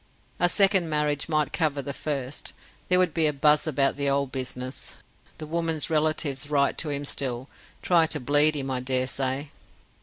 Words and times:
A 0.39 0.49
second 0.49 0.89
marriage 0.89 1.29
might 1.29 1.53
cover 1.53 1.79
the 1.79 1.93
first: 1.93 2.53
there 2.89 2.97
would 2.97 3.13
be 3.13 3.27
a 3.27 3.31
buzz 3.33 3.67
about 3.67 3.97
the 3.97 4.09
old 4.09 4.31
business: 4.31 4.95
the 5.37 5.45
woman's 5.45 5.91
relatives 5.91 6.49
write 6.49 6.75
to 6.79 6.89
him 6.89 7.05
still, 7.05 7.47
try 7.83 8.07
to 8.07 8.19
bleed 8.19 8.55
him, 8.55 8.71
I 8.71 8.79
dare 8.79 9.05
say. 9.05 9.51